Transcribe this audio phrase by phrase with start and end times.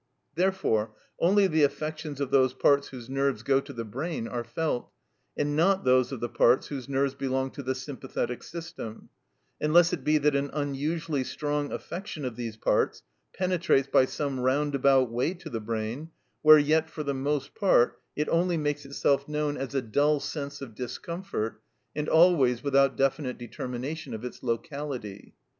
[0.33, 4.89] Therefore, only the affections of those parts whose nerves go to the brain are felt,
[5.37, 9.09] and not those of the parts whose nerves belong to the sympathetic system,
[9.59, 13.03] unless it be that an unusually strong affection of these parts
[13.37, 16.09] penetrates by some roundabout way to the brain,
[16.41, 20.61] where yet for the most part it only makes itself known as a dull sense
[20.61, 21.61] of discomfort,
[21.95, 25.35] and always without definite determination of its locality.